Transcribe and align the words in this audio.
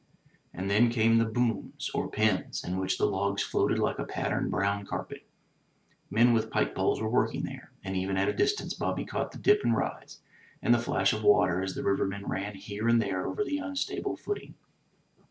And 0.51 0.67
then 0.67 0.89
came 0.89 1.19
the 1.19 1.25
"booms 1.25 1.91
or 1.93 2.09
pens, 2.09 2.63
in 2.63 2.79
which 2.79 2.97
the 2.97 3.05
logs 3.05 3.43
floated 3.43 3.77
like 3.77 3.99
a 3.99 4.03
patterned 4.03 4.49
brown 4.49 4.83
carpet. 4.83 5.27
Men 6.09 6.33
with 6.33 6.49
pike 6.49 6.73
poles 6.73 6.99
were 6.99 7.07
working 7.07 7.43
there; 7.43 7.69
and 7.83 7.95
even 7.95 8.17
at 8.17 8.27
a 8.27 8.33
distance 8.33 8.73
Bobby 8.73 9.05
caught 9.05 9.31
the 9.31 9.37
dip 9.37 9.61
and 9.63 9.77
rise, 9.77 10.19
and 10.59 10.73
the 10.73 10.79
flash 10.79 11.13
of 11.13 11.21
water 11.23 11.61
as 11.61 11.75
the 11.75 11.83
rivermen 11.83 12.25
ran 12.25 12.55
here 12.55 12.87
and 12.87 12.99
there 12.99 13.27
over 13.27 13.43
the 13.43 13.59
unstable 13.59 14.17
footing. 14.17 14.55